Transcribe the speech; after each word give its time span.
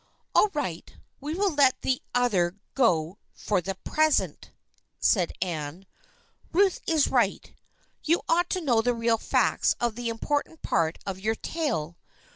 "All 0.33 0.47
right, 0.55 0.95
we 1.19 1.35
will 1.35 1.53
let 1.53 1.83
the 1.83 2.01
other 2.15 2.55
go 2.73 3.19
for 3.35 3.61
the 3.61 3.75
pres 3.83 4.19
ent," 4.19 4.49
said 4.97 5.31
Anne." 5.43 5.85
Ruth 6.53 6.81
is 6.87 7.09
right. 7.09 7.53
You 8.03 8.23
ought 8.27 8.49
to 8.49 8.61
know 8.61 8.81
the 8.81 8.95
real 8.95 9.19
facts 9.19 9.75
of 9.79 9.93
the 9.93 10.09
important 10.09 10.63
part 10.63 10.97
of 11.05 11.19
your 11.19 11.35
tale. 11.35 11.97